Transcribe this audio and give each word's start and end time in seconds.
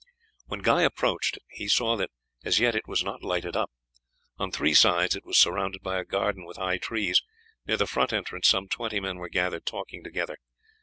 When 0.47 0.63
Guy 0.63 0.81
approached 0.81 1.37
it 1.37 1.43
he 1.47 1.67
saw 1.67 1.95
that 1.97 2.09
as 2.43 2.59
yet 2.59 2.73
it 2.73 2.87
was 2.87 3.03
not 3.03 3.21
lighted 3.21 3.55
up. 3.55 3.69
On 4.39 4.51
three 4.51 4.73
sides 4.73 5.15
it 5.15 5.23
was 5.25 5.37
surrounded 5.37 5.83
by 5.83 5.99
a 5.99 6.03
garden 6.05 6.43
with 6.43 6.57
high 6.57 6.79
trees; 6.79 7.21
near 7.67 7.77
the 7.77 7.85
front 7.85 8.11
entrance 8.11 8.47
some 8.47 8.67
twenty 8.67 8.99
men 8.99 9.17
were 9.17 9.29
gathered 9.29 9.67
talking 9.67 10.03
together. 10.03 10.39